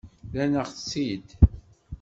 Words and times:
Rran-aɣ-tt-id. 0.31 1.27